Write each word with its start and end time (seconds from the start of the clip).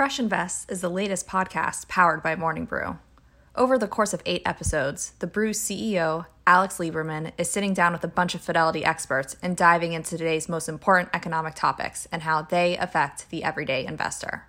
Fresh 0.00 0.18
Invest 0.18 0.72
is 0.72 0.80
the 0.80 0.88
latest 0.88 1.28
podcast 1.28 1.86
powered 1.86 2.22
by 2.22 2.34
Morning 2.34 2.64
Brew. 2.64 2.96
Over 3.54 3.76
the 3.76 3.86
course 3.86 4.14
of 4.14 4.22
eight 4.24 4.40
episodes, 4.46 5.12
the 5.18 5.26
Brew 5.26 5.50
CEO, 5.50 6.24
Alex 6.46 6.78
Lieberman, 6.78 7.32
is 7.36 7.50
sitting 7.50 7.74
down 7.74 7.92
with 7.92 8.02
a 8.02 8.08
bunch 8.08 8.34
of 8.34 8.40
Fidelity 8.40 8.82
experts 8.82 9.36
and 9.42 9.54
diving 9.54 9.92
into 9.92 10.16
today's 10.16 10.48
most 10.48 10.70
important 10.70 11.10
economic 11.12 11.54
topics 11.54 12.08
and 12.10 12.22
how 12.22 12.40
they 12.40 12.78
affect 12.78 13.28
the 13.28 13.44
everyday 13.44 13.84
investor. 13.84 14.46